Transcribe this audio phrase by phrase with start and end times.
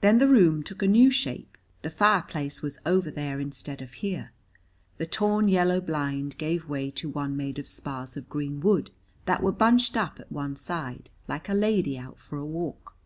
[0.00, 1.56] Then the room took a new shape.
[1.82, 4.32] The fireplace was over there instead of here,
[4.98, 8.90] the torn yellow blind gave way to one made of spars of green wood,
[9.26, 12.96] that were bunched up at one side, like a lady out for a walk.